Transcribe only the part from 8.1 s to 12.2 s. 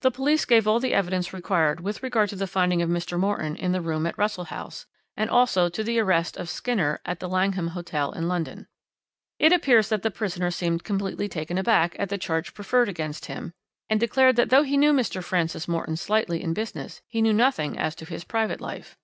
in London. It appears that the prisoner seemed completely taken aback at the